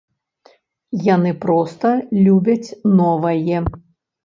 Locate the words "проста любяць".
1.43-2.75